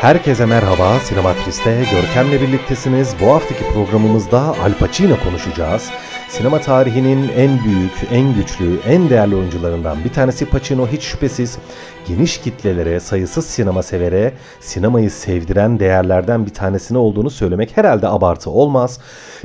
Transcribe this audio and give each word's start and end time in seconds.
Herkese 0.00 0.46
merhaba, 0.46 1.00
Sinematris'te 1.00 1.84
Görkem'le 1.92 2.40
birliktesiniz. 2.40 3.14
Bu 3.20 3.34
haftaki 3.34 3.64
programımızda 3.72 4.40
Al 4.40 4.74
Pacino 4.80 5.20
konuşacağız. 5.24 5.90
Sinema 6.28 6.60
tarihinin 6.60 7.28
en 7.36 7.64
büyük, 7.64 7.92
en 8.12 8.34
güçlü, 8.34 8.78
en 8.88 9.10
değerli 9.10 9.36
oyuncularından 9.36 10.04
bir 10.04 10.12
tanesi 10.12 10.46
Pacino 10.46 10.86
hiç 10.86 11.02
şüphesiz 11.02 11.58
geniş 12.08 12.38
kitlelere, 12.38 13.00
sayısız 13.00 13.46
sinema 13.46 13.82
severe, 13.82 14.32
sinemayı 14.60 15.10
sevdiren 15.10 15.80
değerlerden 15.80 16.46
bir 16.46 16.54
tanesine 16.54 16.98
olduğunu 16.98 17.30
söylemek 17.30 17.76
herhalde 17.76 18.08
abartı 18.08 18.50
olmaz. 18.50 19.00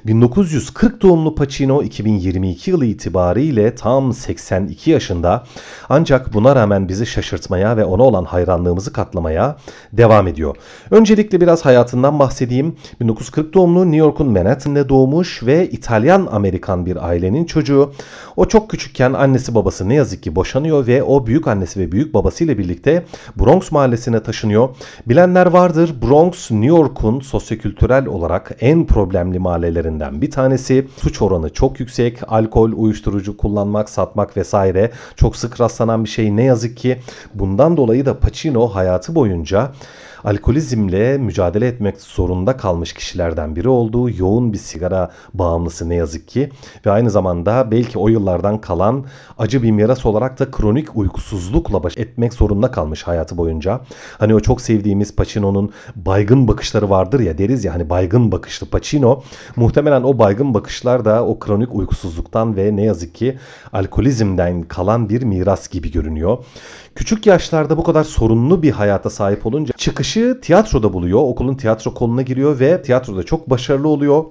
1940 0.06 1.02
doğumlu 1.02 1.36
Pacino 1.36 1.84
2022 1.84 2.72
yılı 2.72 2.86
itibariyle 2.86 3.76
tam 3.76 4.14
82 4.14 4.92
yaşında 4.92 5.44
ancak 5.90 6.34
buna 6.34 6.56
rağmen 6.56 6.90
bizi 6.90 7.06
şaşırtmaya 7.06 7.78
ve 7.78 7.86
ona 7.86 8.04
olan 8.04 8.26
hayranlığımızı 8.26 8.94
katlamaya 8.94 9.58
devam 9.94 10.28
ediyor. 10.28 10.56
Öncelikle 10.92 11.42
biraz 11.42 11.66
hayatından 11.66 12.20
bahsedeyim. 12.20 12.76
1940 13.02 13.54
doğumlu 13.54 13.86
New 13.86 13.98
York'un 13.98 14.28
Manhattan'da 14.28 14.90
doğmuş 14.90 15.44
ve 15.44 15.70
İtalyan-Amerikan 15.70 16.73
bir 16.86 17.08
ailenin 17.08 17.46
çocuğu. 17.46 17.94
O 18.36 18.46
çok 18.46 18.70
küçükken 18.70 19.14
annesi 19.14 19.56
babası 19.56 19.90
ne 19.90 19.94
yazık 19.94 20.24
ki 20.24 20.36
boşanıyor 20.36 20.88
ve 20.88 21.04
o 21.04 21.28
büyük 21.28 21.48
annesi 21.48 21.80
ve 21.80 21.92
büyük 21.92 22.14
babasıyla 22.14 22.58
birlikte 22.58 23.06
Bronx 23.36 23.72
mahallesine 23.72 24.24
taşınıyor. 24.24 24.70
Bilenler 25.06 25.46
vardır 25.46 25.96
Bronx 26.02 26.52
New 26.52 26.68
York'un 26.68 27.20
sosyokültürel 27.20 28.06
olarak 28.06 28.52
en 28.60 28.86
problemli 28.86 29.40
mahallelerinden 29.40 30.22
bir 30.22 30.32
tanesi. 30.32 30.88
Suç 31.02 31.22
oranı 31.22 31.50
çok 31.50 31.80
yüksek. 31.80 32.20
Alkol, 32.28 32.72
uyuşturucu 32.76 33.38
kullanmak, 33.38 33.90
satmak 33.90 34.38
vesaire 34.38 34.92
çok 35.16 35.36
sık 35.36 35.62
rastlanan 35.62 36.04
bir 36.04 36.10
şey 36.10 36.36
ne 36.36 36.44
yazık 36.44 36.78
ki. 36.78 37.00
Bundan 37.34 37.78
dolayı 37.78 38.06
da 38.06 38.20
Pacino 38.20 38.68
hayatı 38.68 39.16
boyunca 39.16 39.72
alkolizmle 40.24 41.18
mücadele 41.18 41.68
etmek 41.68 42.02
zorunda 42.02 42.58
kalmış 42.58 42.94
kişilerden 42.94 43.56
biri 43.56 43.70
olduğu 43.70 44.10
yoğun 44.10 44.54
bir 44.54 44.58
sigara 44.58 45.12
bağımlısı 45.34 45.90
ne 45.90 45.96
yazık 45.96 46.28
ki 46.28 46.50
ve 46.86 46.92
aynı 46.92 47.12
zamanda 47.12 47.72
belki 47.72 48.00
o 48.00 48.08
yıllardan 48.08 48.62
kalan 48.62 49.06
acı 49.38 49.64
bir 49.64 49.72
miras 49.72 50.06
olarak 50.06 50.40
da 50.40 50.52
kronik 50.52 50.98
uykusuzlukla 50.98 51.84
baş 51.84 51.98
etmek 51.98 52.34
zorunda 52.34 52.72
kalmış 52.72 53.04
hayatı 53.04 53.38
boyunca. 53.38 53.82
Hani 54.18 54.36
o 54.36 54.40
çok 54.40 54.62
sevdiğimiz 54.62 55.16
Pacino'nun 55.16 55.72
baygın 55.96 56.48
bakışları 56.48 56.90
vardır 56.90 57.20
ya 57.20 57.38
deriz 57.38 57.66
ya 57.66 57.74
hani 57.74 57.90
baygın 57.90 58.32
bakışlı 58.32 58.70
Pacino 58.70 59.24
muhtemelen 59.56 60.04
o 60.04 60.20
baygın 60.20 60.54
bakışlar 60.54 61.06
da 61.06 61.26
o 61.26 61.40
kronik 61.40 61.76
uykusuzluktan 61.76 62.56
ve 62.56 62.76
ne 62.76 62.84
yazık 62.84 63.16
ki 63.16 63.38
alkolizmden 63.74 64.64
kalan 64.64 65.10
bir 65.10 65.24
miras 65.24 65.70
gibi 65.70 65.92
görünüyor. 65.92 66.38
Küçük 66.96 67.26
yaşlarda 67.26 67.78
bu 67.78 67.84
kadar 67.84 68.04
sorunlu 68.04 68.64
bir 68.64 68.72
hayata 68.72 69.10
sahip 69.10 69.46
olunca 69.46 69.74
çıkışı 70.14 70.42
tiyatroda 70.42 70.94
buluyor. 70.94 71.20
Okulun 71.20 71.56
tiyatro 71.56 71.94
koluna 71.94 72.22
giriyor 72.22 72.60
ve 72.60 72.82
tiyatroda 72.82 73.24
çok 73.24 73.50
başarılı 73.50 73.88
oluyor. 73.88 74.26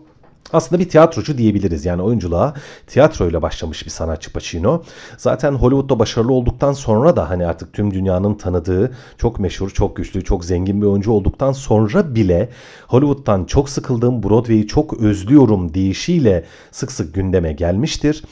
Aslında 0.53 0.81
bir 0.81 0.89
tiyatrocu 0.89 1.39
diyebiliriz. 1.39 1.85
Yani 1.85 2.03
oyunculuğa 2.03 2.55
tiyatroyla 2.87 3.43
başlamış 3.43 3.85
bir 3.85 3.91
sanatçı 3.91 4.33
Pacino. 4.33 4.83
Zaten 5.19 5.53
Hollywood'da 5.53 5.99
başarılı 5.99 6.33
olduktan 6.33 6.73
sonra 6.73 7.17
da 7.17 7.31
hani 7.31 7.47
artık 7.47 7.73
tüm 7.73 7.95
dünyanın 7.95 8.35
tanıdığı 8.35 8.93
çok 9.19 9.41
meşhur, 9.41 9.71
çok 9.71 9.97
güçlü, 9.97 10.25
çok 10.25 10.45
zengin 10.45 10.83
bir 10.83 10.87
oyuncu 10.87 11.13
olduktan 11.13 11.53
sonra 11.53 12.15
bile 12.15 12.49
Hollywood'dan 12.89 13.45
çok 13.45 13.69
sıkıldığım, 13.69 14.23
Broadway'i 14.23 14.67
çok 14.67 15.01
özlüyorum 15.01 15.75
deyişiyle 15.75 16.45
sık 16.71 16.93
sık 16.93 17.15
gündeme 17.15 17.53
gelmiştir. 17.53 18.25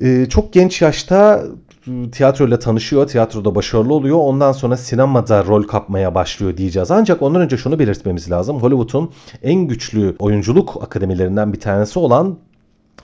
Ee, 0.00 0.26
çok 0.28 0.52
genç 0.52 0.82
yaşta 0.82 1.44
tiyatroyla 2.12 2.58
tanışıyor, 2.58 3.06
tiyatroda 3.06 3.54
başarılı 3.54 3.94
oluyor. 3.94 4.18
Ondan 4.18 4.52
sonra 4.52 4.76
sinemada 4.76 5.44
rol 5.44 5.62
kapmaya 5.62 6.14
başlıyor 6.14 6.56
diyeceğiz. 6.56 6.90
Ancak 6.90 7.22
ondan 7.22 7.40
önce 7.42 7.56
şunu 7.56 7.78
belirtmemiz 7.78 8.30
lazım. 8.30 8.62
Hollywood'un 8.62 9.10
en 9.42 9.60
güçlü 9.66 10.16
oyunculuk 10.18 10.82
akademilerinden 10.82 11.52
bir 11.52 11.60
tanesi 11.60 11.98
olan 11.98 12.38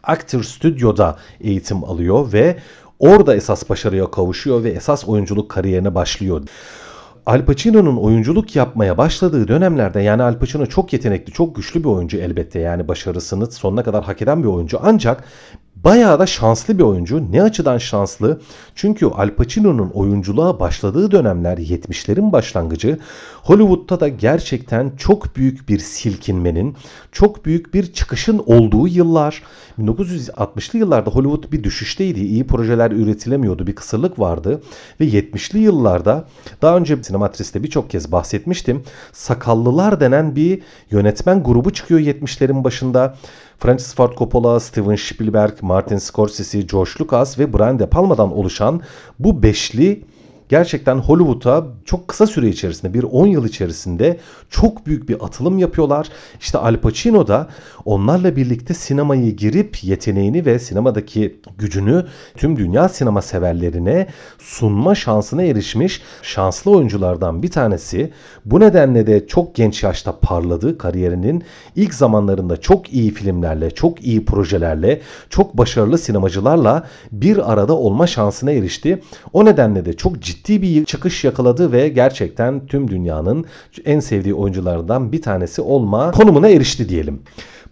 Actor 0.03 0.43
Studio'da 0.43 1.17
eğitim 1.41 1.85
alıyor 1.85 2.33
ve 2.33 2.57
orada 2.99 3.37
esas 3.37 3.71
başarıya 3.71 4.11
kavuşuyor 4.11 4.65
ve 4.65 4.71
esas 4.71 5.09
oyunculuk 5.09 5.51
kariyerine 5.51 5.95
başlıyor. 5.95 6.43
Al 7.27 7.45
Pacino'nun 7.45 7.97
oyunculuk 7.97 8.57
yapmaya 8.57 8.99
başladığı 8.99 9.49
dönemlerde 9.49 10.01
yani 10.01 10.23
Al 10.23 10.39
Pacino 10.39 10.67
çok 10.67 10.93
yetenekli, 10.93 11.33
çok 11.33 11.57
güçlü 11.57 11.81
bir 11.81 11.89
oyuncu 11.89 12.17
elbette. 12.17 12.59
Yani 12.59 12.89
başarısını 12.89 13.51
sonuna 13.51 13.83
kadar 13.83 14.05
hak 14.05 14.23
eden 14.23 14.43
bir 14.43 14.49
oyuncu. 14.49 14.79
Ancak 14.83 15.25
Bayağı 15.85 16.19
da 16.19 16.27
şanslı 16.27 16.79
bir 16.79 16.83
oyuncu. 16.83 17.33
Ne 17.33 17.43
açıdan 17.43 17.79
şanslı? 17.79 18.41
Çünkü 18.75 19.07
Al 19.07 19.31
Pacino'nun 19.31 19.91
oyunculuğa 19.91 20.61
başladığı 20.61 21.11
dönemler 21.11 21.59
70'lerin 21.59 22.33
başlangıcı. 22.33 22.99
Hollywood'da 23.43 24.01
da 24.01 24.09
gerçekten 24.09 24.93
çok 24.97 25.37
büyük 25.37 25.69
bir 25.69 25.79
silkinmenin, 25.79 26.77
çok 27.13 27.45
büyük 27.45 27.75
bir 27.75 27.93
çıkışın 27.93 28.43
olduğu 28.47 28.89
yıllar. 28.89 29.43
1960'lı 29.79 30.79
yıllarda 30.79 31.11
Hollywood 31.11 31.53
bir 31.53 31.65
düşüşteydi. 31.65 32.21
İyi 32.21 32.47
projeler 32.47 32.91
üretilemiyordu. 32.91 33.67
Bir 33.67 33.75
kısırlık 33.75 34.19
vardı. 34.19 34.63
Ve 35.01 35.05
70'li 35.05 35.59
yıllarda 35.59 36.25
daha 36.63 36.77
önce 36.77 37.03
Sinematris'te 37.03 37.63
birçok 37.63 37.91
kez 37.91 38.13
bahsetmiştim. 38.13 38.83
Sakallılar 39.13 40.01
denen 40.01 40.37
bir 40.37 40.63
yönetmen 40.91 41.43
grubu 41.43 41.73
çıkıyor 41.73 42.01
70'lerin 42.01 42.65
başında. 42.65 43.17
Francis 43.59 43.95
Ford 43.95 44.15
Coppola, 44.15 44.61
Steven 44.61 44.97
Spielberg, 44.97 45.63
Martin 45.63 45.99
Scorsese, 45.99 46.61
George 46.61 46.91
Lucas 47.01 47.39
ve 47.39 47.53
Brian 47.53 47.79
De 47.79 47.87
Palma'dan 47.87 48.33
oluşan 48.33 48.83
bu 49.19 49.43
beşli 49.43 50.05
gerçekten 50.49 50.97
Hollywood'a 50.97 51.67
çok 51.85 52.09
kısa 52.09 52.27
süre 52.27 52.49
içerisinde 52.49 52.95
bir 52.95 53.03
10 53.03 53.27
yıl 53.27 53.47
içerisinde 53.47 54.19
çok 54.51 54.87
büyük 54.87 55.09
bir 55.09 55.25
atılım 55.25 55.59
yapıyorlar. 55.59 56.09
İşte 56.41 56.59
Al 56.59 56.77
Pacino 56.77 57.27
da 57.27 57.49
onlarla 57.85 58.37
birlikte 58.37 58.75
sinemayı 58.75 59.37
girip 59.37 59.85
yeteneğini 59.85 60.47
ve 60.47 60.59
sinemadaki 60.59 61.41
gücünü 61.59 62.07
tüm 62.37 62.57
dünya 62.57 62.89
sinema 62.89 63.23
severlerine 63.23 64.07
sunma 64.39 64.95
şansına 64.95 65.43
erişmiş 65.43 66.03
şanslı 66.23 66.71
oyunculardan 66.71 67.43
bir 67.43 67.51
tanesi. 67.51 68.13
Bu 68.45 68.61
nedenle 68.61 69.07
de 69.07 69.27
çok 69.27 69.55
genç 69.55 69.83
yaşta 69.83 70.19
parladı 70.21 70.79
kariyerinin 70.79 71.45
ilk 71.77 71.95
zamanlarında 71.95 72.61
çok 72.61 72.93
iyi 72.93 73.15
filmlerle, 73.15 73.71
çok 73.71 74.03
iyi 74.03 74.25
projelerle, 74.25 75.01
çok 75.31 75.59
başarılı 75.59 75.99
sinemacılarla 75.99 76.87
bir 77.13 77.53
arada 77.53 77.77
olma 77.77 78.07
şansına 78.07 78.53
erişti. 78.53 79.03
O 79.33 79.45
nedenle 79.45 79.85
de 79.85 79.93
çok 79.93 80.21
ciddi 80.21 80.38
ciddi 80.39 80.63
bir 80.63 80.85
çıkış 80.85 81.25
yakaladı 81.25 81.73
ve 81.73 81.89
gerçekten 81.89 82.67
tüm 82.67 82.91
dünyanın 82.91 83.45
en 83.85 84.01
sevdiği 84.01 84.35
oyuncularından 84.35 85.13
bir 85.13 85.23
tanesi 85.23 85.63
olma 85.63 86.11
konumuna 86.11 86.49
erişti 86.49 86.89
diyelim. 86.89 87.23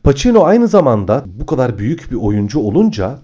Pacino 0.02 0.44
aynı 0.44 0.68
zamanda 0.68 1.24
bu 1.26 1.46
kadar 1.46 1.78
büyük 1.78 2.10
bir 2.10 2.16
oyuncu 2.16 2.60
olunca 2.60 3.18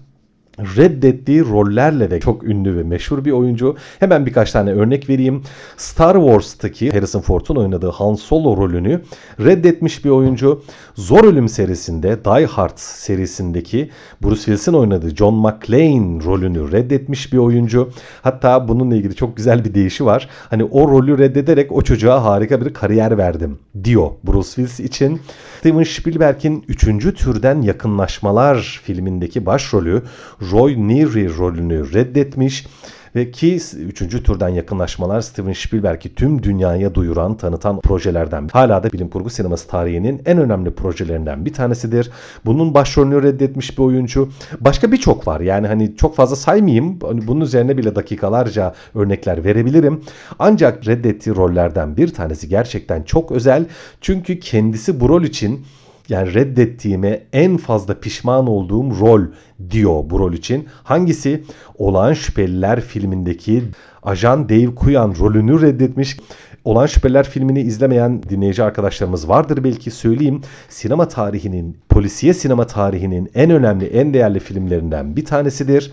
reddettiği 0.59 1.41
rollerle 1.41 2.11
de 2.11 2.19
çok 2.19 2.43
ünlü 2.43 2.77
ve 2.77 2.83
meşhur 2.83 3.25
bir 3.25 3.31
oyuncu. 3.31 3.75
Hemen 3.99 4.25
birkaç 4.25 4.51
tane 4.51 4.71
örnek 4.71 5.09
vereyim. 5.09 5.43
Star 5.77 6.15
Wars'taki 6.15 6.91
Harrison 6.91 7.21
Ford'un 7.21 7.55
oynadığı 7.55 7.89
Han 7.89 8.15
Solo 8.15 8.57
rolünü 8.57 9.01
reddetmiş 9.39 10.05
bir 10.05 10.09
oyuncu. 10.09 10.63
Zor 10.95 11.23
Ölüm 11.23 11.49
serisinde 11.49 12.25
Die 12.25 12.45
Hard 12.45 12.77
serisindeki 12.77 13.89
Bruce 14.23 14.35
Willis'in 14.35 14.73
oynadığı 14.73 15.15
John 15.15 15.33
McClane 15.33 16.23
rolünü 16.23 16.71
reddetmiş 16.71 17.33
bir 17.33 17.37
oyuncu. 17.37 17.89
Hatta 18.21 18.67
bununla 18.67 18.95
ilgili 18.95 19.15
çok 19.15 19.37
güzel 19.37 19.65
bir 19.65 19.73
deyişi 19.73 20.05
var. 20.05 20.29
Hani 20.49 20.63
o 20.63 20.91
rolü 20.91 21.17
reddederek 21.17 21.71
o 21.71 21.81
çocuğa 21.81 22.23
harika 22.23 22.65
bir 22.65 22.73
kariyer 22.73 23.17
verdim 23.17 23.57
diyor 23.83 24.11
Bruce 24.23 24.47
Willis 24.47 24.79
için. 24.79 25.21
Steven 25.59 25.83
Spielberg'in 25.83 26.65
3. 26.67 26.85
türden 27.15 27.61
yakınlaşmalar 27.61 28.81
filmindeki 28.83 29.45
başrolü 29.45 30.03
Roy 30.51 30.75
Neary 30.77 31.37
rolünü 31.37 31.93
reddetmiş 31.93 32.65
ve 33.15 33.31
ki 33.31 33.55
3. 33.55 34.23
türden 34.23 34.49
yakınlaşmalar 34.49 35.21
Steven 35.21 35.53
Spielberg'i 35.53 36.15
tüm 36.15 36.43
dünyaya 36.43 36.95
duyuran, 36.95 37.37
tanıtan 37.37 37.79
projelerden. 37.79 38.49
Hala 38.53 38.83
da 38.83 38.91
bilim 38.91 39.09
kurgu 39.09 39.29
sineması 39.29 39.67
tarihinin 39.67 40.21
en 40.25 40.37
önemli 40.37 40.71
projelerinden 40.71 41.45
bir 41.45 41.53
tanesidir. 41.53 42.11
Bunun 42.45 42.73
başrolünü 42.73 43.23
reddetmiş 43.23 43.77
bir 43.77 43.83
oyuncu. 43.83 44.29
Başka 44.59 44.91
birçok 44.91 45.27
var. 45.27 45.39
Yani 45.39 45.67
hani 45.67 45.95
çok 45.95 46.15
fazla 46.15 46.35
saymayayım. 46.35 46.99
Hani 47.01 47.27
bunun 47.27 47.41
üzerine 47.41 47.77
bile 47.77 47.95
dakikalarca 47.95 48.73
örnekler 48.95 49.43
verebilirim. 49.43 50.01
Ancak 50.39 50.87
reddettiği 50.87 51.35
rollerden 51.35 51.97
bir 51.97 52.13
tanesi 52.13 52.49
gerçekten 52.49 53.03
çok 53.03 53.31
özel. 53.31 53.65
Çünkü 54.01 54.39
kendisi 54.39 54.99
bu 54.99 55.09
rol 55.09 55.23
için 55.23 55.65
yani 56.09 56.33
reddettiğime 56.33 57.23
en 57.33 57.57
fazla 57.57 57.99
pişman 57.99 58.47
olduğum 58.47 58.99
rol 58.99 59.21
diyor 59.69 60.03
bu 60.09 60.19
rol 60.19 60.33
için. 60.33 60.67
Hangisi? 60.83 61.43
Olağan 61.77 62.13
Şüpheliler 62.13 62.81
filmindeki 62.81 63.63
ajan 64.03 64.49
Dave 64.49 64.75
Kuyan 64.75 65.15
rolünü 65.19 65.61
reddetmiş. 65.61 66.17
Olan 66.63 66.85
Şüpheliler 66.85 67.29
filmini 67.29 67.61
izlemeyen 67.61 68.23
dinleyici 68.23 68.63
arkadaşlarımız 68.63 69.29
vardır 69.29 69.63
belki 69.63 69.91
söyleyeyim. 69.91 70.41
Sinema 70.69 71.07
tarihinin, 71.07 71.77
polisiye 71.89 72.33
sinema 72.33 72.67
tarihinin 72.67 73.31
en 73.35 73.51
önemli, 73.51 73.85
en 73.85 74.13
değerli 74.13 74.39
filmlerinden 74.39 75.15
bir 75.15 75.25
tanesidir. 75.25 75.91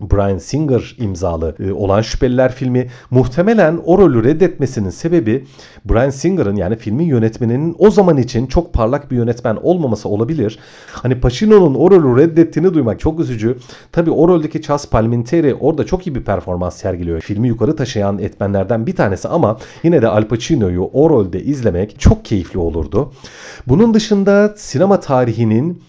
Brian 0.00 0.38
Singer 0.38 0.96
imzalı 0.98 1.54
e, 1.60 1.72
olan 1.72 2.02
Şüpheliler 2.02 2.52
filmi 2.52 2.88
muhtemelen 3.10 3.80
o 3.84 3.98
rolü 3.98 4.24
reddetmesinin 4.24 4.90
sebebi 4.90 5.44
Brian 5.84 6.10
Singer'ın 6.10 6.56
yani 6.56 6.76
filmin 6.76 7.04
yönetmeninin 7.04 7.76
o 7.78 7.90
zaman 7.90 8.16
için 8.16 8.46
çok 8.46 8.72
parlak 8.72 9.10
bir 9.10 9.16
yönetmen 9.16 9.56
olmaması 9.62 10.08
olabilir. 10.08 10.58
Hani 10.92 11.20
Pacino'nun 11.20 11.74
o 11.74 11.90
rolü 11.90 12.22
reddettiğini 12.22 12.74
duymak 12.74 13.00
çok 13.00 13.20
üzücü. 13.20 13.58
Tabi 13.92 14.10
o 14.10 14.28
roldeki 14.28 14.62
Chas 14.62 14.88
Palminteri 14.88 15.54
orada 15.54 15.86
çok 15.86 16.06
iyi 16.06 16.14
bir 16.14 16.24
performans 16.24 16.76
sergiliyor. 16.76 17.20
Filmi 17.20 17.48
yukarı 17.48 17.76
taşıyan 17.76 18.18
etmenlerden 18.18 18.86
bir 18.86 18.96
tanesi 18.96 19.28
ama 19.28 19.58
yine 19.82 20.02
de 20.02 20.08
Al 20.08 20.24
Pacino'yu 20.24 20.90
o 20.92 21.10
rolde 21.10 21.42
izlemek 21.42 22.00
çok 22.00 22.24
keyifli 22.24 22.58
olurdu. 22.58 23.12
Bunun 23.66 23.94
dışında 23.94 24.54
sinema 24.56 25.00
tarihinin 25.00 25.82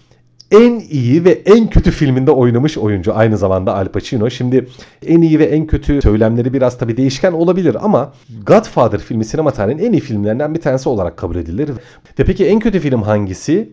en 0.50 0.80
iyi 0.90 1.24
ve 1.24 1.30
en 1.30 1.70
kötü 1.70 1.90
filminde 1.90 2.30
oynamış 2.30 2.78
oyuncu 2.78 3.16
aynı 3.16 3.38
zamanda 3.38 3.76
Al 3.76 3.88
Pacino. 3.88 4.30
Şimdi 4.30 4.68
en 5.06 5.22
iyi 5.22 5.38
ve 5.38 5.44
en 5.44 5.66
kötü 5.66 6.02
söylemleri 6.02 6.52
biraz 6.52 6.78
tabii 6.78 6.96
değişken 6.96 7.32
olabilir 7.32 7.76
ama 7.80 8.12
Godfather 8.46 9.00
filmi 9.00 9.24
sinema 9.24 9.50
tarihinin 9.50 9.82
en 9.82 9.92
iyi 9.92 10.00
filmlerinden 10.00 10.54
bir 10.54 10.60
tanesi 10.60 10.88
olarak 10.88 11.16
kabul 11.16 11.36
edilir. 11.36 11.70
Ve 12.18 12.24
peki 12.24 12.46
en 12.46 12.60
kötü 12.60 12.80
film 12.80 13.02
hangisi? 13.02 13.72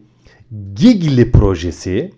Gigli 0.75 1.31
projesi. 1.31 2.11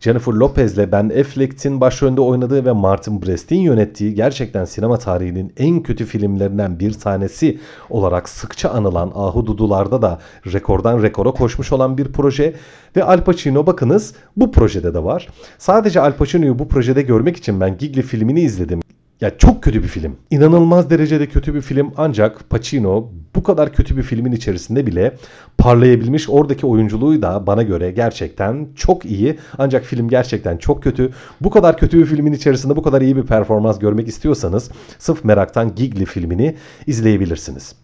Jennifer 0.00 0.32
Lopez'le 0.32 0.92
Ben 0.92 1.08
Affleck'in 1.08 1.80
başrolünde 1.80 2.20
oynadığı 2.20 2.64
ve 2.64 2.72
Martin 2.72 3.22
Brest'in 3.22 3.60
yönettiği 3.60 4.14
gerçekten 4.14 4.64
sinema 4.64 4.98
tarihinin 4.98 5.52
en 5.56 5.82
kötü 5.82 6.04
filmlerinden 6.04 6.80
bir 6.80 6.92
tanesi 6.92 7.58
olarak 7.90 8.28
sıkça 8.28 8.70
anılan 8.70 9.12
Ahududular'da 9.14 10.02
da 10.02 10.18
rekordan 10.52 11.02
rekora 11.02 11.30
koşmuş 11.30 11.72
olan 11.72 11.98
bir 11.98 12.12
proje 12.12 12.54
ve 12.96 13.04
Al 13.04 13.24
Pacino 13.24 13.66
bakınız 13.66 14.14
bu 14.36 14.52
projede 14.52 14.94
de 14.94 15.04
var. 15.04 15.28
Sadece 15.58 16.00
Al 16.00 16.12
Pacino'yu 16.12 16.58
bu 16.58 16.68
projede 16.68 17.02
görmek 17.02 17.36
için 17.36 17.60
ben 17.60 17.78
Gigli 17.78 18.02
filmini 18.02 18.40
izledim. 18.40 18.80
Ya 19.20 19.38
çok 19.38 19.62
kötü 19.62 19.82
bir 19.82 19.88
film. 19.88 20.16
İnanılmaz 20.30 20.90
derecede 20.90 21.26
kötü 21.26 21.54
bir 21.54 21.60
film 21.60 21.92
ancak 21.96 22.50
Pacino 22.50 23.10
bu 23.34 23.42
kadar 23.42 23.72
kötü 23.72 23.96
bir 23.96 24.02
filmin 24.02 24.32
içerisinde 24.32 24.86
bile 24.86 25.16
parlayabilmiş. 25.58 26.28
Oradaki 26.28 26.66
oyunculuğu 26.66 27.22
da 27.22 27.46
bana 27.46 27.62
göre 27.62 27.90
gerçekten 27.90 28.68
çok 28.74 29.04
iyi. 29.04 29.38
Ancak 29.58 29.84
film 29.84 30.08
gerçekten 30.08 30.56
çok 30.56 30.82
kötü. 30.82 31.12
Bu 31.40 31.50
kadar 31.50 31.78
kötü 31.78 31.98
bir 31.98 32.06
filmin 32.06 32.32
içerisinde 32.32 32.76
bu 32.76 32.82
kadar 32.82 33.00
iyi 33.00 33.16
bir 33.16 33.22
performans 33.22 33.78
görmek 33.78 34.08
istiyorsanız 34.08 34.70
sırf 34.98 35.24
meraktan 35.24 35.74
Gigli 35.74 36.04
filmini 36.04 36.56
izleyebilirsiniz. 36.86 37.74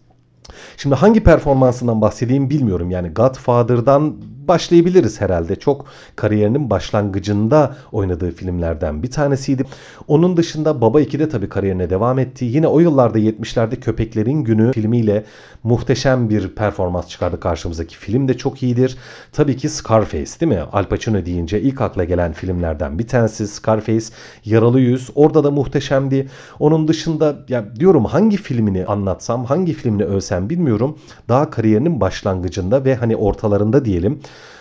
Şimdi 0.77 0.95
hangi 0.95 1.23
performansından 1.23 2.01
bahsedeyim 2.01 2.49
bilmiyorum. 2.49 2.91
Yani 2.91 3.09
Godfather'dan 3.09 4.15
başlayabiliriz 4.47 5.21
herhalde. 5.21 5.55
Çok 5.55 5.85
kariyerinin 6.15 6.69
başlangıcında 6.69 7.75
oynadığı 7.91 8.31
filmlerden 8.31 9.03
bir 9.03 9.11
tanesiydi. 9.11 9.63
Onun 10.07 10.37
dışında 10.37 10.81
Baba 10.81 11.01
2'de 11.01 11.29
tabii 11.29 11.49
kariyerine 11.49 11.89
devam 11.89 12.19
etti. 12.19 12.45
Yine 12.45 12.67
o 12.67 12.79
yıllarda 12.79 13.19
70'lerde 13.19 13.79
Köpeklerin 13.79 14.43
Günü 14.43 14.71
filmiyle 14.73 15.23
muhteşem 15.63 16.29
bir 16.29 16.47
performans 16.47 17.07
çıkardı 17.07 17.39
karşımızdaki 17.39 17.97
film 17.97 18.27
de 18.27 18.37
çok 18.37 18.63
iyidir. 18.63 18.97
Tabii 19.31 19.57
ki 19.57 19.69
Scarface 19.69 20.39
değil 20.39 20.51
mi? 20.51 20.61
Al 20.71 20.85
Pacino 20.85 21.25
deyince 21.25 21.61
ilk 21.61 21.81
akla 21.81 22.03
gelen 22.03 22.33
filmlerden 22.33 22.99
bir 22.99 23.07
tanesi 23.07 23.47
Scarface. 23.47 24.05
Yaralı 24.45 24.79
Yüz 24.79 25.09
orada 25.15 25.43
da 25.43 25.51
muhteşemdi. 25.51 26.29
Onun 26.59 26.87
dışında 26.87 27.35
ya 27.49 27.75
diyorum 27.75 28.05
hangi 28.05 28.37
filmini 28.37 28.85
anlatsam, 28.85 29.45
hangi 29.45 29.73
filmini 29.73 30.05
övsem 30.05 30.49
bilmiyorum. 30.49 30.97
Daha 31.29 31.49
kariyerinin 31.49 32.01
başlangıcında 32.01 32.85
ve 32.85 32.95
hani 32.95 33.15
ortalarında 33.15 33.85
diyelim 33.85 34.19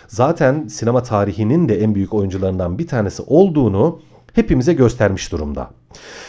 zaten 0.08 0.66
sinema 0.68 1.02
tarihinin 1.02 1.68
de 1.68 1.80
en 1.80 1.94
büyük 1.94 2.14
oyuncularından 2.14 2.78
bir 2.78 2.86
tanesi 2.86 3.22
olduğunu 3.26 4.00
hepimize 4.32 4.72
göstermiş 4.72 5.32
durumda. 5.32 5.70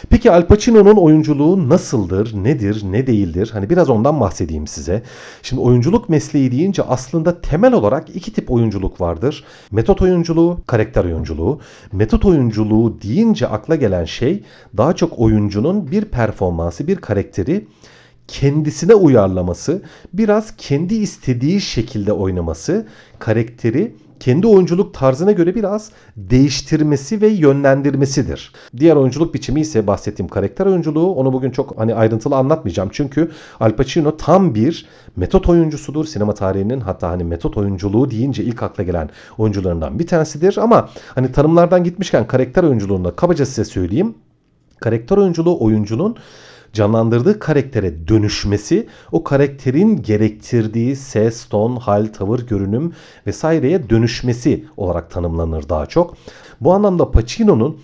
Peki 0.10 0.31
Al 0.31 0.48
Pacino'nun 0.48 0.95
oyunculuğu 0.95 1.69
nasıldır, 1.69 2.44
nedir, 2.44 2.81
ne 2.84 3.07
değildir? 3.07 3.50
Hani 3.54 3.69
biraz 3.69 3.90
ondan 3.90 4.19
bahsedeyim 4.19 4.68
size. 4.68 5.04
Şimdi 5.42 5.62
oyunculuk 5.62 6.10
mesleği 6.10 6.51
deyince 6.51 6.84
aslında 6.84 7.42
temel 7.42 7.74
olarak 7.74 8.16
iki 8.16 8.34
tip 8.34 8.51
oyunculuk 8.51 9.01
vardır. 9.01 9.44
Metot 9.72 10.01
oyunculuğu, 10.01 10.60
karakter 10.68 11.06
oyunculuğu. 11.06 11.60
Metot 11.92 12.25
oyunculuğu 12.25 13.01
deyince 13.01 13.48
akla 13.48 13.75
gelen 13.75 14.06
şey 14.06 14.44
daha 14.78 14.94
çok 14.95 15.19
oyuncunun 15.19 15.92
bir 15.92 16.06
performansı, 16.06 16.88
bir 16.88 16.95
karakteri 16.95 17.68
kendisine 18.28 18.96
uyarlaması, 18.96 19.81
biraz 20.14 20.58
kendi 20.58 20.96
istediği 20.96 21.62
şekilde 21.62 22.14
oynaması, 22.14 22.88
karakteri 23.20 23.96
kendi 24.24 24.48
oyunculuk 24.48 24.94
tarzına 24.94 25.31
göre 25.31 25.56
biraz 25.56 25.92
değiştirmesi 26.18 27.22
ve 27.22 27.28
yönlendirmesidir. 27.28 28.52
Diğer 28.78 28.96
oyunculuk 28.96 29.34
biçimi 29.34 29.62
ise 29.62 29.88
bahsettiğim 29.88 30.30
karakter 30.30 30.66
oyunculuğu. 30.66 31.14
Onu 31.14 31.34
bugün 31.34 31.52
çok 31.52 31.80
hani 31.80 31.96
ayrıntılı 31.96 32.36
anlatmayacağım. 32.36 32.90
Çünkü 32.92 33.31
Al 33.60 33.72
Pacino 33.72 34.18
tam 34.18 34.56
bir 34.56 34.86
metot 35.16 35.50
oyuncusudur. 35.50 36.06
Sinema 36.06 36.34
tarihinin 36.34 36.80
hatta 36.80 37.10
hani 37.10 37.24
metot 37.24 37.58
oyunculuğu 37.58 38.12
deyince 38.12 38.44
ilk 38.44 38.64
akla 38.64 38.84
gelen 38.84 39.10
oyuncularından 39.38 40.00
bir 40.00 40.08
tanesidir. 40.08 40.58
Ama 40.58 40.90
hani 41.16 41.31
tanımlardan 41.31 41.84
gitmişken 41.84 42.28
karakter 42.28 42.64
oyunculuğunda 42.64 43.12
kabaca 43.16 43.46
size 43.46 43.66
söyleyeyim. 43.66 44.16
Karakter 44.80 45.18
oyunculuğu 45.18 45.64
oyuncunun 45.64 46.18
canlandırdığı 46.74 47.40
karaktere 47.40 48.08
dönüşmesi 48.08 48.88
o 49.12 49.24
karakterin 49.24 50.02
gerektirdiği 50.02 50.96
ses, 50.96 51.46
ton, 51.46 51.75
hal, 51.75 52.06
tavır, 52.06 52.48
görünüm 52.48 52.94
vesaireye 53.28 53.90
dönüşmesi 53.90 54.66
olarak 54.78 55.12
tanımlanır 55.12 55.70
daha 55.70 55.86
çok. 55.86 56.18
Bu 56.62 56.74
anlamda 56.74 57.12
Pacino'nun 57.12 57.80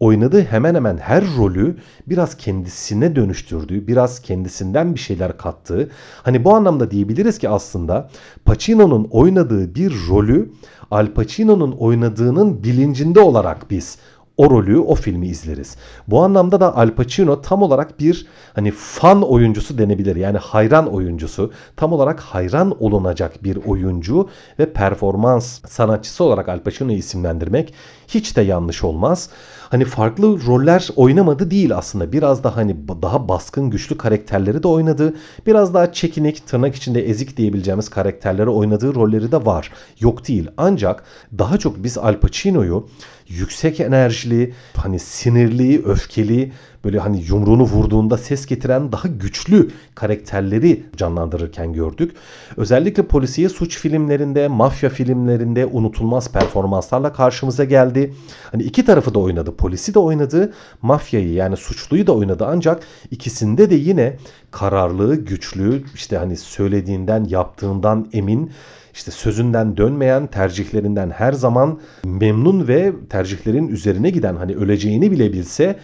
oynadığı 0.00 0.42
hemen 0.42 0.74
hemen 0.74 0.96
her 0.96 1.24
rolü 1.38 1.76
biraz 2.06 2.36
kendisine 2.36 3.16
dönüştürdüğü, 3.16 3.86
biraz 3.86 4.22
kendisinden 4.22 4.94
bir 4.94 5.00
şeyler 5.00 5.36
kattığı. 5.36 5.90
Hani 6.22 6.44
bu 6.44 6.54
anlamda 6.54 6.90
diyebiliriz 6.90 7.38
ki 7.38 7.48
aslında 7.48 8.10
Pacino'nun 8.44 9.08
oynadığı 9.10 9.74
bir 9.74 9.94
rolü 10.08 10.52
Al 10.90 11.06
Pacino'nun 11.06 11.72
oynadığının 11.72 12.64
bilincinde 12.64 13.20
olarak 13.20 13.70
biz 13.70 13.98
o 14.36 14.50
rolü, 14.50 14.78
o 14.78 14.94
filmi 14.94 15.26
izleriz. 15.26 15.76
Bu 16.08 16.22
anlamda 16.22 16.60
da 16.60 16.76
Al 16.76 16.90
Pacino 16.90 17.40
tam 17.42 17.62
olarak 17.62 18.00
bir 18.00 18.26
hani 18.54 18.70
fan 18.70 19.22
oyuncusu 19.22 19.78
denebilir. 19.78 20.16
Yani 20.16 20.38
hayran 20.38 20.94
oyuncusu. 20.94 21.52
Tam 21.76 21.92
olarak 21.92 22.20
hayran 22.20 22.82
olunacak 22.82 23.44
bir 23.44 23.56
oyuncu 23.56 24.28
ve 24.58 24.72
performans 24.72 25.60
sanatçısı 25.66 26.24
olarak 26.24 26.48
Al 26.48 26.60
Pacino'yu 26.60 26.98
isimlendirmek 26.98 27.74
hiç 28.08 28.36
de 28.36 28.42
yanlış 28.42 28.84
olmaz. 28.84 29.30
Hani 29.72 29.84
farklı 29.84 30.46
roller 30.46 30.88
oynamadı 30.96 31.50
değil 31.50 31.76
aslında. 31.76 32.12
Biraz 32.12 32.44
daha 32.44 32.56
hani 32.56 32.76
daha 33.02 33.28
baskın 33.28 33.70
güçlü 33.70 33.98
karakterleri 33.98 34.62
de 34.62 34.68
oynadı. 34.68 35.14
Biraz 35.46 35.74
daha 35.74 35.92
çekinik, 35.92 36.46
tırnak 36.46 36.74
içinde 36.74 37.08
ezik 37.08 37.36
diyebileceğimiz 37.36 37.88
karakterleri 37.88 38.48
oynadığı 38.48 38.94
rolleri 38.94 39.32
de 39.32 39.46
var. 39.46 39.72
Yok 40.00 40.28
değil. 40.28 40.48
Ancak 40.56 41.04
daha 41.38 41.58
çok 41.58 41.84
biz 41.84 41.98
Al 41.98 42.20
Pacino'yu 42.20 42.88
yüksek 43.28 43.80
enerjili, 43.80 44.54
hani 44.76 44.98
sinirli, 44.98 45.82
öfkeli, 45.84 46.52
böyle 46.84 46.98
hani 46.98 47.24
yumruğunu 47.28 47.62
vurduğunda 47.62 48.18
ses 48.18 48.46
getiren 48.46 48.92
daha 48.92 49.08
güçlü 49.08 49.70
karakterleri 49.94 50.82
canlandırırken 50.96 51.72
gördük. 51.72 52.16
Özellikle 52.56 53.02
polisiye 53.02 53.48
suç 53.48 53.78
filmlerinde, 53.78 54.48
mafya 54.48 54.90
filmlerinde 54.90 55.66
unutulmaz 55.66 56.32
performanslarla 56.32 57.12
karşımıza 57.12 57.64
geldi. 57.64 58.14
Hani 58.52 58.62
iki 58.62 58.84
tarafı 58.84 59.14
da 59.14 59.18
oynadı. 59.18 59.56
Polisi 59.56 59.94
de 59.94 59.98
oynadı, 59.98 60.52
mafyayı 60.82 61.32
yani 61.32 61.56
suçluyu 61.56 62.06
da 62.06 62.12
oynadı 62.12 62.46
ancak 62.48 62.82
ikisinde 63.10 63.70
de 63.70 63.74
yine 63.74 64.16
kararlı, 64.50 65.16
güçlü, 65.16 65.84
işte 65.94 66.16
hani 66.16 66.36
söylediğinden, 66.36 67.24
yaptığından 67.24 68.08
emin 68.12 68.50
işte 68.94 69.10
sözünden 69.10 69.76
dönmeyen, 69.76 70.26
tercihlerinden 70.26 71.10
her 71.10 71.32
zaman 71.32 71.80
memnun 72.04 72.68
ve 72.68 72.92
tercihlerin 73.10 73.68
üzerine 73.68 74.10
giden 74.10 74.36
hani 74.36 74.54
öleceğini 74.54 75.10
bile 75.10 75.32
bilse 75.32 75.78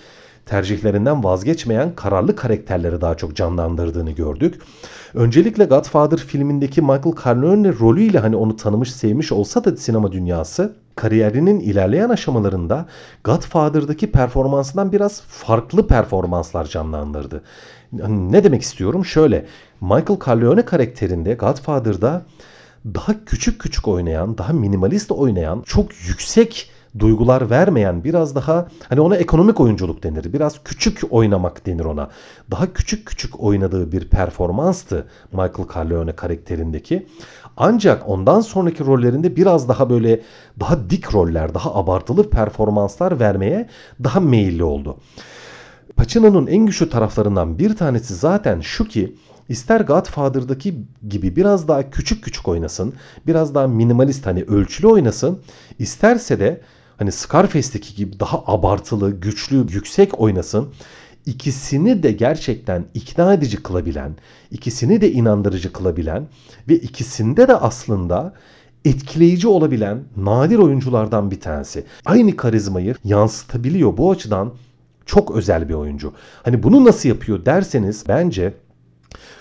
tercihlerinden 0.48 1.24
vazgeçmeyen 1.24 1.94
kararlı 1.94 2.36
karakterleri 2.36 3.00
daha 3.00 3.16
çok 3.16 3.36
canlandırdığını 3.36 4.10
gördük. 4.10 4.60
Öncelikle 5.14 5.64
Godfather 5.64 6.18
filmindeki 6.18 6.80
Michael 6.82 7.14
Corleone 7.24 7.72
rolüyle 7.72 8.18
hani 8.18 8.36
onu 8.36 8.56
tanımış, 8.56 8.92
sevmiş 8.92 9.32
olsa 9.32 9.64
da 9.64 9.76
sinema 9.76 10.12
dünyası 10.12 10.76
kariyerinin 10.96 11.60
ilerleyen 11.60 12.08
aşamalarında 12.08 12.86
Godfather'daki 13.24 14.10
performansından 14.10 14.92
biraz 14.92 15.20
farklı 15.20 15.86
performanslar 15.86 16.64
canlandırdı. 16.64 17.42
Ne 18.08 18.44
demek 18.44 18.62
istiyorum? 18.62 19.04
Şöyle, 19.04 19.46
Michael 19.80 20.18
Corleone 20.20 20.64
karakterinde 20.64 21.34
Godfather'da 21.34 22.22
daha 22.84 23.24
küçük 23.24 23.60
küçük 23.60 23.88
oynayan, 23.88 24.38
daha 24.38 24.52
minimalist 24.52 25.10
oynayan, 25.10 25.62
çok 25.66 25.86
yüksek 26.08 26.70
duygular 26.98 27.50
vermeyen 27.50 28.04
biraz 28.04 28.34
daha 28.34 28.68
hani 28.88 29.00
ona 29.00 29.16
ekonomik 29.16 29.60
oyunculuk 29.60 30.02
denir. 30.02 30.32
Biraz 30.32 30.64
küçük 30.64 31.00
oynamak 31.10 31.66
denir 31.66 31.84
ona. 31.84 32.08
Daha 32.50 32.72
küçük 32.72 33.06
küçük 33.06 33.40
oynadığı 33.40 33.92
bir 33.92 34.08
performanstı 34.08 35.06
Michael 35.32 35.68
Corleone 35.74 36.12
karakterindeki. 36.12 37.06
Ancak 37.56 38.08
ondan 38.08 38.40
sonraki 38.40 38.86
rollerinde 38.86 39.36
biraz 39.36 39.68
daha 39.68 39.90
böyle 39.90 40.20
daha 40.60 40.90
dik 40.90 41.14
roller, 41.14 41.54
daha 41.54 41.74
abartılı 41.74 42.30
performanslar 42.30 43.20
vermeye 43.20 43.68
daha 44.04 44.20
meyilli 44.20 44.64
oldu. 44.64 44.96
Pacino'nun 45.96 46.46
en 46.46 46.66
güçlü 46.66 46.90
taraflarından 46.90 47.58
bir 47.58 47.76
tanesi 47.76 48.14
zaten 48.14 48.60
şu 48.60 48.88
ki 48.88 49.16
ister 49.48 49.80
Godfather'daki 49.80 50.74
gibi 51.08 51.36
biraz 51.36 51.68
daha 51.68 51.90
küçük 51.90 52.24
küçük 52.24 52.48
oynasın, 52.48 52.94
biraz 53.26 53.54
daha 53.54 53.66
minimalist 53.66 54.26
hani 54.26 54.42
ölçülü 54.42 54.86
oynasın, 54.86 55.38
isterse 55.78 56.40
de 56.40 56.60
hani 56.98 57.12
Scarface'deki 57.12 57.94
gibi 57.96 58.20
daha 58.20 58.42
abartılı, 58.46 59.10
güçlü, 59.20 59.56
yüksek 59.56 60.20
oynasın. 60.20 60.68
İkisini 61.26 62.02
de 62.02 62.12
gerçekten 62.12 62.84
ikna 62.94 63.34
edici 63.34 63.62
kılabilen, 63.62 64.16
ikisini 64.50 65.00
de 65.00 65.12
inandırıcı 65.12 65.72
kılabilen 65.72 66.28
ve 66.68 66.74
ikisinde 66.74 67.48
de 67.48 67.56
aslında 67.56 68.34
etkileyici 68.84 69.48
olabilen 69.48 70.04
nadir 70.16 70.58
oyunculardan 70.58 71.30
bir 71.30 71.40
tanesi. 71.40 71.84
Aynı 72.04 72.36
karizmayı 72.36 72.94
yansıtabiliyor. 73.04 73.96
Bu 73.96 74.10
açıdan 74.10 74.52
çok 75.06 75.36
özel 75.36 75.68
bir 75.68 75.74
oyuncu. 75.74 76.12
Hani 76.42 76.62
bunu 76.62 76.84
nasıl 76.84 77.08
yapıyor 77.08 77.44
derseniz 77.44 78.04
bence 78.08 78.54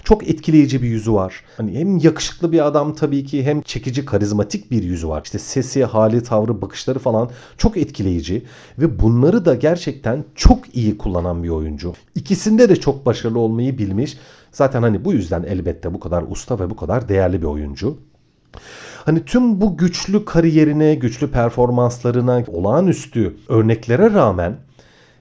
çok 0.04 0.30
etkileyici 0.30 0.82
bir 0.82 0.88
yüzü 0.88 1.14
var. 1.14 1.44
Hani 1.58 1.80
hem 1.80 1.98
yakışıklı 1.98 2.52
bir 2.52 2.66
adam 2.68 2.96
tabii 2.96 3.26
ki 3.26 3.44
hem 3.44 3.62
çekici, 3.62 4.06
karizmatik 4.06 4.72
bir 4.72 4.84
yüzü 4.84 5.08
var. 5.08 5.22
İşte 5.26 5.40
sesi, 5.40 5.86
hali, 5.86 6.24
tavrı, 6.24 6.62
bakışları 6.62 7.00
falan 7.00 7.30
çok 7.58 7.78
etkileyici 7.78 8.46
ve 8.80 9.00
bunları 9.00 9.46
da 9.46 9.56
gerçekten 9.56 10.24
çok 10.36 10.76
iyi 10.76 10.98
kullanan 10.98 11.44
bir 11.44 11.50
oyuncu. 11.50 11.94
İkisinde 12.16 12.70
de 12.70 12.76
çok 12.76 13.06
başarılı 13.06 13.40
olmayı 13.40 13.78
bilmiş. 13.78 14.18
Zaten 14.52 14.82
hani 14.82 15.06
bu 15.06 15.14
yüzden 15.14 15.44
elbette 15.44 15.94
bu 15.94 16.00
kadar 16.00 16.24
usta 16.30 16.60
ve 16.60 16.70
bu 16.70 16.76
kadar 16.76 17.10
değerli 17.10 17.42
bir 17.42 17.48
oyuncu. 17.48 17.98
Hani 19.06 19.26
tüm 19.26 19.62
bu 19.62 19.78
güçlü 19.78 20.26
kariyerine, 20.26 20.96
güçlü 20.96 21.32
performanslarına, 21.32 22.44
olağanüstü 22.48 23.38
örneklere 23.48 24.14
rağmen 24.14 24.58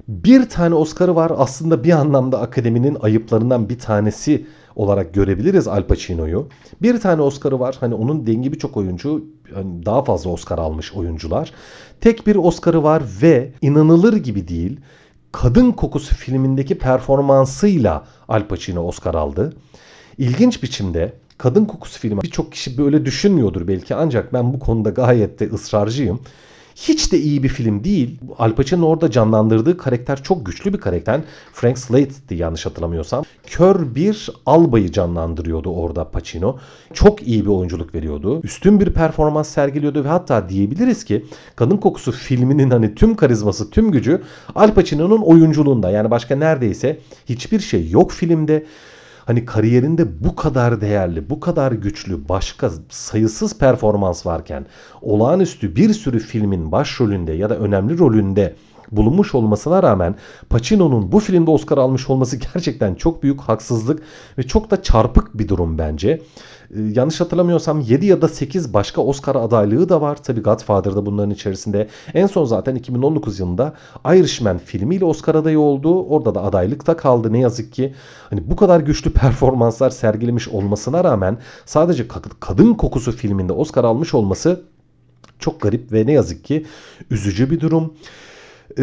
bir 0.08 0.48
tane 0.48 0.74
Oscar'ı 0.74 1.14
var. 1.14 1.32
Aslında 1.36 1.84
bir 1.84 1.90
anlamda 1.90 2.40
akademinin 2.40 2.96
ayıplarından 3.00 3.68
bir 3.68 3.78
tanesi 3.78 4.46
olarak 4.76 5.14
görebiliriz 5.14 5.68
Al 5.68 5.82
Pacino'yu. 5.86 6.48
Bir 6.82 7.00
tane 7.00 7.22
Oscar'ı 7.22 7.60
var. 7.60 7.76
Hani 7.80 7.94
onun 7.94 8.26
dengi 8.26 8.52
birçok 8.52 8.76
oyuncu 8.76 9.24
hani 9.54 9.86
daha 9.86 10.04
fazla 10.04 10.30
Oscar 10.30 10.58
almış 10.58 10.92
oyuncular. 10.92 11.52
Tek 12.00 12.26
bir 12.26 12.36
Oscar'ı 12.36 12.82
var 12.82 13.02
ve 13.22 13.52
inanılır 13.62 14.16
gibi 14.16 14.48
değil. 14.48 14.80
Kadın 15.32 15.72
Kokusu 15.72 16.14
filmindeki 16.14 16.78
performansıyla 16.78 18.04
Al 18.28 18.46
Pacino 18.48 18.82
Oscar 18.82 19.14
aldı. 19.14 19.52
İlginç 20.18 20.62
biçimde 20.62 21.12
Kadın 21.38 21.64
Kokusu 21.64 21.98
filmi 21.98 22.22
birçok 22.22 22.52
kişi 22.52 22.78
böyle 22.78 23.04
düşünmüyordur 23.04 23.68
belki 23.68 23.94
ancak 23.94 24.32
ben 24.32 24.54
bu 24.54 24.58
konuda 24.58 24.90
gayet 24.90 25.40
de 25.40 25.50
ısrarcıyım. 25.50 26.20
Hiç 26.76 27.12
de 27.12 27.18
iyi 27.18 27.42
bir 27.42 27.48
film 27.48 27.84
değil. 27.84 28.18
Al 28.38 28.52
Pacino'nun 28.52 28.86
orada 28.86 29.10
canlandırdığı 29.10 29.76
karakter 29.76 30.22
çok 30.22 30.46
güçlü 30.46 30.72
bir 30.72 30.80
karakter. 30.80 31.20
Frank 31.52 31.78
Slate'di 31.78 32.34
yanlış 32.34 32.66
hatırlamıyorsam. 32.66 33.24
Kör 33.46 33.94
bir 33.94 34.30
albayı 34.46 34.92
canlandırıyordu 34.92 35.70
orada 35.70 36.10
Pacino. 36.10 36.56
Çok 36.92 37.22
iyi 37.22 37.44
bir 37.44 37.50
oyunculuk 37.50 37.94
veriyordu. 37.94 38.40
Üstün 38.42 38.80
bir 38.80 38.90
performans 38.90 39.48
sergiliyordu 39.48 40.04
ve 40.04 40.08
hatta 40.08 40.48
diyebiliriz 40.48 41.04
ki 41.04 41.26
Kadın 41.56 41.76
Kokusu 41.76 42.12
filminin 42.12 42.70
hani 42.70 42.94
tüm 42.94 43.16
karizması, 43.16 43.70
tüm 43.70 43.92
gücü 43.92 44.22
Al 44.54 44.74
Pacino'nun 44.74 45.22
oyunculuğunda. 45.22 45.90
Yani 45.90 46.10
başka 46.10 46.36
neredeyse 46.36 47.00
hiçbir 47.28 47.60
şey 47.60 47.90
yok 47.90 48.12
filmde 48.12 48.66
hani 49.26 49.44
kariyerinde 49.44 50.24
bu 50.24 50.36
kadar 50.36 50.80
değerli, 50.80 51.30
bu 51.30 51.40
kadar 51.40 51.72
güçlü, 51.72 52.28
başka 52.28 52.70
sayısız 52.88 53.58
performans 53.58 54.26
varken 54.26 54.66
olağanüstü 55.02 55.76
bir 55.76 55.94
sürü 55.94 56.18
filmin 56.18 56.72
başrolünde 56.72 57.32
ya 57.32 57.50
da 57.50 57.58
önemli 57.58 57.98
rolünde 57.98 58.54
bulunmuş 58.92 59.34
olmasına 59.34 59.82
rağmen 59.82 60.14
Pacino'nun 60.50 61.12
bu 61.12 61.20
filmde 61.20 61.50
Oscar 61.50 61.78
almış 61.78 62.10
olması 62.10 62.36
gerçekten 62.54 62.94
çok 62.94 63.22
büyük 63.22 63.40
haksızlık 63.40 64.02
ve 64.38 64.42
çok 64.42 64.70
da 64.70 64.82
çarpık 64.82 65.38
bir 65.38 65.48
durum 65.48 65.78
bence. 65.78 66.22
Ee, 66.70 66.80
yanlış 66.80 67.20
hatırlamıyorsam 67.20 67.80
7 67.80 68.06
ya 68.06 68.22
da 68.22 68.28
8 68.28 68.74
başka 68.74 69.00
Oscar 69.00 69.34
adaylığı 69.34 69.88
da 69.88 70.00
var. 70.00 70.22
Tabi 70.22 70.40
Godfather'da 70.40 71.06
bunların 71.06 71.30
içerisinde. 71.30 71.88
En 72.14 72.26
son 72.26 72.44
zaten 72.44 72.74
2019 72.74 73.40
yılında 73.40 73.74
Irishman 74.06 74.58
filmiyle 74.58 75.04
Oscar 75.04 75.34
adayı 75.34 75.60
oldu. 75.60 76.02
Orada 76.02 76.34
da 76.34 76.42
adaylıkta 76.42 76.96
kaldı 76.96 77.32
ne 77.32 77.38
yazık 77.38 77.72
ki. 77.72 77.94
Hani 78.30 78.50
bu 78.50 78.56
kadar 78.56 78.80
güçlü 78.80 79.10
performanslar 79.12 79.90
sergilemiş 79.90 80.48
olmasına 80.48 81.04
rağmen 81.04 81.38
sadece 81.64 82.08
Kadın 82.40 82.74
Kokusu 82.74 83.12
filminde 83.12 83.52
Oscar 83.52 83.84
almış 83.84 84.14
olması 84.14 84.62
çok 85.38 85.60
garip 85.60 85.92
ve 85.92 86.06
ne 86.06 86.12
yazık 86.12 86.44
ki 86.44 86.66
üzücü 87.10 87.50
bir 87.50 87.60
durum 87.60 87.94
e, 88.78 88.82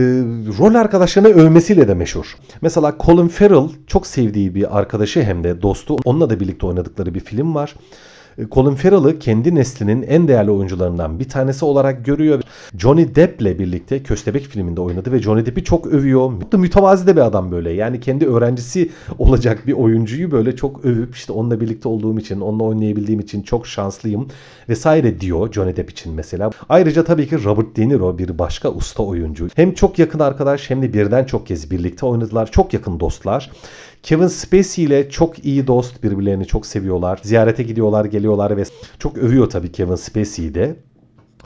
rol 0.60 0.75
arkadaşlarını 0.75 1.30
övmesiyle 1.30 1.88
de 1.88 1.94
meşhur. 1.94 2.38
Mesela 2.62 2.96
Colin 3.00 3.28
Farrell 3.28 3.70
çok 3.88 4.08
sevdiği 4.08 4.56
bir 4.56 4.78
arkadaşı 4.80 5.24
hem 5.24 5.44
de 5.44 5.62
dostu. 5.62 5.98
Onunla 6.06 6.30
da 6.30 6.40
birlikte 6.40 6.66
oynadıkları 6.66 7.13
bir 7.13 7.20
film 7.20 7.56
var. 7.56 7.75
E, 8.38 8.46
Colin 8.52 8.75
Farrell'ı 8.75 9.20
kendi 9.20 9.56
neslinin 9.56 10.04
en 10.04 10.28
değerli 10.28 10.52
oyuncularından 10.52 11.20
bir 11.20 11.30
tanesi 11.30 11.66
olarak 11.66 12.06
görüyor. 12.06 12.42
Johnny 12.78 13.16
Depp 13.16 13.42
ile 13.42 13.60
birlikte 13.60 14.04
Köstebek 14.04 14.44
filminde 14.44 14.82
oynadı 14.82 15.12
ve 15.12 15.20
Johnny 15.20 15.46
Depp'i 15.46 15.63
çok 15.63 15.88
övüyor. 15.88 16.32
Mütevazi 16.54 17.08
de 17.08 17.16
bir 17.16 17.22
adam 17.22 17.52
böyle. 17.52 17.72
Yani 17.72 18.00
kendi 18.00 18.28
öğrencisi 18.28 18.90
olacak 19.20 19.68
bir 19.68 19.74
oyuncuyu 19.74 20.32
böyle 20.32 20.56
çok 20.56 20.86
övüp 20.86 21.16
işte 21.16 21.34
onunla 21.34 21.62
birlikte 21.62 21.90
olduğum 21.90 22.20
için, 22.20 22.42
onunla 22.42 22.63
oynayabildiğim 22.63 23.20
için 23.20 23.42
çok 23.42 23.68
şanslıyım 23.68 24.28
vesaire 24.70 25.20
diyor 25.20 25.52
Johnny 25.54 25.75
Depp 25.75 25.92
için 25.92 26.13
mesela. 26.13 26.52
Ayrıca 26.70 27.04
tabii 27.04 27.28
ki 27.28 27.44
Robert 27.44 27.78
De 27.78 27.90
Niro 27.90 28.18
bir 28.18 28.40
başka 28.40 28.70
usta 28.70 29.04
oyuncu. 29.04 29.48
Hem 29.56 29.74
çok 29.74 30.00
yakın 30.00 30.20
arkadaş 30.20 30.70
hem 30.70 30.82
de 30.82 30.94
birden 30.94 31.24
çok 31.24 31.48
kez 31.48 31.72
birlikte 31.72 32.06
oynadılar. 32.06 32.52
Çok 32.52 32.74
yakın 32.74 33.00
dostlar. 33.00 33.52
Kevin 34.04 34.28
Spacey 34.28 34.86
ile 34.86 35.10
çok 35.10 35.46
iyi 35.46 35.68
dost 35.68 36.04
birbirlerini 36.04 36.46
çok 36.46 36.66
seviyorlar. 36.66 37.20
Ziyarete 37.24 37.64
gidiyorlar 37.64 38.06
geliyorlar 38.06 38.58
ve 38.58 38.64
çok 39.00 39.18
övüyor 39.18 39.50
tabii 39.50 39.72
Kevin 39.72 39.96
Spacey'i 39.96 40.56
de. 40.56 40.76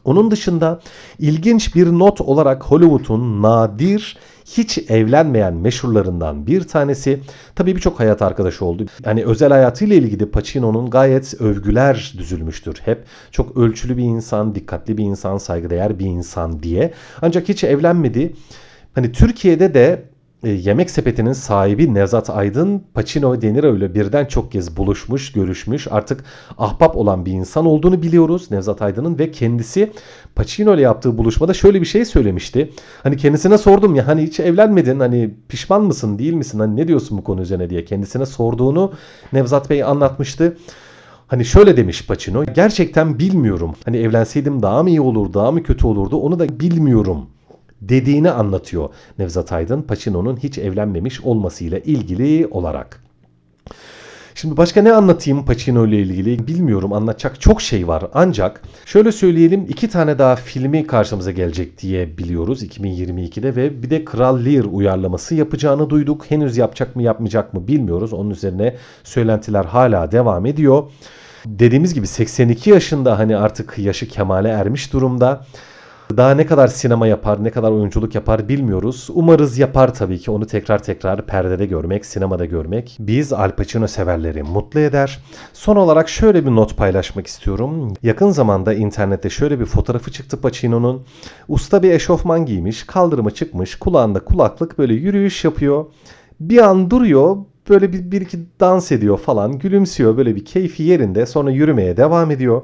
Onun 0.05 0.31
dışında 0.31 0.79
ilginç 1.19 1.75
bir 1.75 1.87
not 1.87 2.21
olarak 2.21 2.63
Hollywood'un 2.63 3.41
nadir 3.41 4.17
hiç 4.45 4.77
evlenmeyen 4.77 5.53
meşhurlarından 5.53 6.47
bir 6.47 6.63
tanesi. 6.63 7.19
Tabii 7.55 7.75
birçok 7.75 7.99
hayat 7.99 8.21
arkadaşı 8.21 8.65
oldu. 8.65 8.85
Hani 9.05 9.25
özel 9.25 9.49
hayatıyla 9.49 9.95
ilgili 9.95 10.31
Pacino'nun 10.31 10.89
gayet 10.89 11.41
övgüler 11.41 12.13
düzülmüştür 12.17 12.81
hep. 12.85 13.03
Çok 13.31 13.57
ölçülü 13.57 13.97
bir 13.97 14.03
insan, 14.03 14.55
dikkatli 14.55 14.97
bir 14.97 15.03
insan, 15.03 15.37
saygıdeğer 15.37 15.99
bir 15.99 16.05
insan 16.05 16.63
diye. 16.63 16.93
Ancak 17.21 17.49
hiç 17.49 17.63
evlenmedi. 17.63 18.33
Hani 18.93 19.11
Türkiye'de 19.11 19.73
de 19.73 20.03
Yemek 20.43 20.91
Sepeti'nin 20.91 21.33
sahibi 21.33 21.93
Nevzat 21.93 22.29
Aydın 22.29 22.83
Pacino 22.93 23.33
ve 23.33 23.41
De 23.41 23.53
Niro 23.53 23.77
ile 23.77 23.95
birden 23.95 24.25
çok 24.25 24.51
kez 24.51 24.77
buluşmuş, 24.77 25.31
görüşmüş. 25.31 25.87
Artık 25.91 26.23
ahbap 26.57 26.97
olan 26.97 27.25
bir 27.25 27.31
insan 27.31 27.65
olduğunu 27.65 28.01
biliyoruz 28.01 28.51
Nevzat 28.51 28.81
Aydın'ın 28.81 29.19
ve 29.19 29.31
kendisi 29.31 29.91
Pacino 30.35 30.75
ile 30.75 30.81
yaptığı 30.81 31.17
buluşmada 31.17 31.53
şöyle 31.53 31.81
bir 31.81 31.85
şey 31.85 32.05
söylemişti. 32.05 32.71
Hani 33.03 33.17
kendisine 33.17 33.57
sordum 33.57 33.95
ya 33.95 34.07
hani 34.07 34.23
hiç 34.23 34.39
evlenmedin 34.39 34.99
hani 34.99 35.33
pişman 35.49 35.83
mısın 35.83 36.19
değil 36.19 36.33
misin 36.33 36.59
hani 36.59 36.75
ne 36.75 36.87
diyorsun 36.87 37.17
bu 37.17 37.23
konu 37.23 37.41
üzerine 37.41 37.69
diye 37.69 37.85
kendisine 37.85 38.25
sorduğunu 38.25 38.93
Nevzat 39.33 39.69
Bey 39.69 39.83
anlatmıştı. 39.83 40.57
Hani 41.27 41.45
şöyle 41.45 41.77
demiş 41.77 42.05
Pacino 42.07 42.45
gerçekten 42.45 43.19
bilmiyorum. 43.19 43.75
Hani 43.85 43.97
evlenseydim 43.97 44.61
daha 44.61 44.83
mı 44.83 44.89
iyi 44.89 45.01
olur 45.01 45.33
daha 45.33 45.51
mı 45.51 45.63
kötü 45.63 45.87
olurdu 45.87 46.17
onu 46.17 46.39
da 46.39 46.59
bilmiyorum 46.59 47.27
dediğini 47.81 48.31
anlatıyor 48.31 48.89
Nevzat 49.19 49.51
Aydın 49.51 49.81
Pacino'nun 49.81 50.37
hiç 50.37 50.57
evlenmemiş 50.57 51.21
olmasıyla 51.21 51.79
ilgili 51.79 52.47
olarak. 52.51 53.07
Şimdi 54.37 54.57
başka 54.57 54.81
ne 54.81 54.93
anlatayım 54.93 55.45
Pacino 55.45 55.87
ile 55.87 55.97
ilgili 55.97 56.47
bilmiyorum 56.47 56.93
anlatacak 56.93 57.41
çok 57.41 57.61
şey 57.61 57.87
var 57.87 58.03
ancak 58.13 58.61
şöyle 58.85 59.11
söyleyelim 59.11 59.65
iki 59.69 59.89
tane 59.89 60.19
daha 60.19 60.35
filmi 60.35 60.87
karşımıza 60.87 61.31
gelecek 61.31 61.81
diye 61.81 62.17
biliyoruz 62.17 62.63
2022'de 62.63 63.55
ve 63.55 63.83
bir 63.83 63.89
de 63.89 64.05
Kral 64.05 64.45
Lear 64.45 64.63
uyarlaması 64.63 65.35
yapacağını 65.35 65.89
duyduk. 65.89 66.31
Henüz 66.31 66.57
yapacak 66.57 66.95
mı 66.95 67.03
yapmayacak 67.03 67.53
mı 67.53 67.67
bilmiyoruz 67.67 68.13
onun 68.13 68.29
üzerine 68.29 68.75
söylentiler 69.03 69.65
hala 69.65 70.11
devam 70.11 70.45
ediyor. 70.45 70.83
Dediğimiz 71.45 71.93
gibi 71.93 72.07
82 72.07 72.69
yaşında 72.69 73.19
hani 73.19 73.37
artık 73.37 73.77
yaşı 73.77 74.07
kemale 74.07 74.49
ermiş 74.49 74.93
durumda. 74.93 75.45
Daha 76.15 76.31
ne 76.31 76.45
kadar 76.45 76.67
sinema 76.67 77.07
yapar, 77.07 77.43
ne 77.43 77.49
kadar 77.49 77.71
oyunculuk 77.71 78.15
yapar 78.15 78.49
bilmiyoruz. 78.49 79.09
Umarız 79.13 79.57
yapar 79.57 79.93
tabii 79.93 80.19
ki. 80.19 80.31
Onu 80.31 80.45
tekrar 80.45 80.83
tekrar 80.83 81.25
perdede 81.25 81.65
görmek, 81.65 82.05
sinemada 82.05 82.45
görmek 82.45 82.97
biz 82.99 83.33
Al 83.33 83.51
Pacino 83.51 83.87
severleri 83.87 84.43
mutlu 84.43 84.79
eder. 84.79 85.19
Son 85.53 85.75
olarak 85.75 86.09
şöyle 86.09 86.45
bir 86.45 86.51
not 86.51 86.77
paylaşmak 86.77 87.27
istiyorum. 87.27 87.93
Yakın 88.03 88.29
zamanda 88.29 88.73
internette 88.73 89.29
şöyle 89.29 89.59
bir 89.59 89.65
fotoğrafı 89.65 90.11
çıktı 90.11 90.41
Pacino'nun. 90.41 91.01
Usta 91.47 91.83
bir 91.83 91.91
eşofman 91.91 92.45
giymiş, 92.45 92.83
kaldırıma 92.83 93.31
çıkmış, 93.31 93.75
kulağında 93.75 94.19
kulaklık 94.19 94.77
böyle 94.77 94.93
yürüyüş 94.93 95.43
yapıyor. 95.43 95.85
Bir 96.39 96.57
an 96.57 96.89
duruyor, 96.89 97.37
böyle 97.69 97.93
bir, 97.93 98.11
bir 98.11 98.21
iki 98.21 98.39
dans 98.59 98.91
ediyor 98.91 99.17
falan 99.17 99.59
gülümsüyor 99.59 100.17
böyle 100.17 100.35
bir 100.35 100.45
keyfi 100.45 100.83
yerinde 100.83 101.25
sonra 101.25 101.51
yürümeye 101.51 101.97
devam 101.97 102.31
ediyor. 102.31 102.61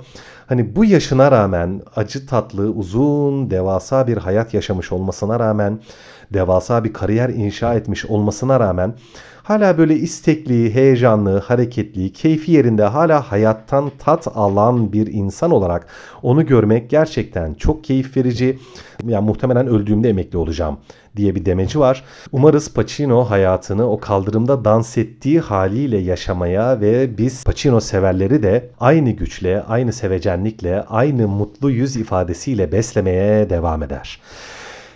Hani 0.48 0.76
bu 0.76 0.86
yaşına 0.86 1.32
rağmen 1.32 1.82
acı 1.96 2.28
tatlı 2.28 2.70
uzun 2.70 3.52
devasa 3.52 4.08
bir 4.08 4.18
hayat 4.18 4.54
yaşamış 4.54 4.92
olmasına 4.92 5.40
rağmen 5.40 5.80
devasa 6.34 6.84
bir 6.84 6.94
kariyer 6.94 7.30
inşa 7.30 7.74
etmiş 7.74 8.06
olmasına 8.06 8.60
rağmen 8.60 8.94
hala 9.44 9.78
böyle 9.78 9.96
istekli, 9.96 10.76
heyecanlı, 10.76 11.40
hareketli, 11.40 12.14
keyfi 12.14 12.52
yerinde 12.52 12.84
hala 12.84 13.32
hayattan 13.32 13.92
tat 14.00 14.28
alan 14.36 14.94
bir 14.94 15.08
insan 15.08 15.52
olarak 15.52 15.88
onu 16.24 16.46
görmek 16.46 16.90
gerçekten 16.90 17.54
çok 17.54 17.84
keyif 17.84 18.18
verici. 18.18 18.60
Yani 19.08 19.26
muhtemelen 19.26 19.68
öldüğümde 19.68 20.10
emekli 20.10 20.38
olacağım 20.38 20.78
diye 21.16 21.36
bir 21.36 21.46
demeci 21.46 21.80
var. 21.80 22.04
Umarız 22.32 22.74
Pacino 22.74 23.24
hayatını 23.24 23.92
o 23.92 24.00
kaldırımda 24.00 24.66
dans 24.66 24.98
ettiği 24.98 25.40
haliyle 25.40 25.98
yaşamaya 25.98 26.82
ve 26.82 27.18
biz 27.18 27.44
Pacino 27.44 27.80
severleri 27.80 28.44
de 28.44 28.70
aynı 28.80 29.12
güçle, 29.12 29.64
aynı 29.64 29.94
sevecenlikle, 29.94 30.82
aynı 30.82 31.28
mutlu 31.28 31.72
yüz 31.72 31.96
ifadesiyle 31.96 32.72
beslemeye 32.72 33.50
devam 33.50 33.84
eder. 33.84 34.20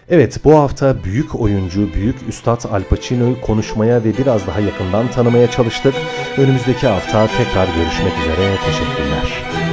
Evet 0.10 0.40
bu 0.44 0.56
hafta 0.56 1.04
büyük 1.04 1.42
oyuncu, 1.42 1.94
büyük 1.94 2.16
üstad 2.30 2.64
Al 2.72 2.84
Pacino'yu 2.90 3.42
konuşmaya 3.42 4.04
ve 4.04 4.18
biraz 4.18 4.48
daha 4.48 4.60
yakından 4.60 5.12
tanımaya 5.12 5.52
çalıştık. 5.52 5.94
Önümüzdeki 6.38 6.88
hafta 6.88 7.28
tekrar 7.28 7.68
görüşmek 7.76 8.14
üzere. 8.20 8.56
Teşekkürler. 8.66 9.67